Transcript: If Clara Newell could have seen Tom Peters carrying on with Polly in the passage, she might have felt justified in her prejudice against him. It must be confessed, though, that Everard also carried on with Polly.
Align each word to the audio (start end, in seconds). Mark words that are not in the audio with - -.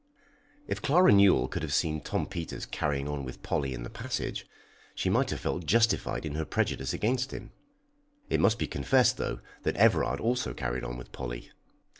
If 0.67 0.81
Clara 0.81 1.11
Newell 1.11 1.47
could 1.47 1.61
have 1.61 1.75
seen 1.75 2.01
Tom 2.01 2.25
Peters 2.25 2.65
carrying 2.65 3.07
on 3.07 3.23
with 3.23 3.43
Polly 3.43 3.71
in 3.71 3.83
the 3.83 3.89
passage, 3.91 4.47
she 4.95 5.11
might 5.11 5.29
have 5.29 5.41
felt 5.41 5.67
justified 5.67 6.25
in 6.25 6.33
her 6.33 6.43
prejudice 6.43 6.91
against 6.91 7.29
him. 7.29 7.51
It 8.27 8.39
must 8.39 8.57
be 8.57 8.65
confessed, 8.65 9.17
though, 9.17 9.41
that 9.61 9.75
Everard 9.77 10.19
also 10.19 10.55
carried 10.55 10.83
on 10.83 10.97
with 10.97 11.11
Polly. 11.11 11.51